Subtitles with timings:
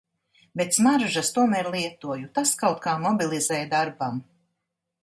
[0.61, 4.23] Bet smaržas tomēr lietoju- tas kaut kā mobilizē darbam.